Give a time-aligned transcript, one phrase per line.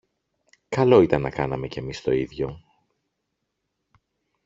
[0.69, 2.61] Καλό ήταν να κάναμε και ‘μεις το ίδιο.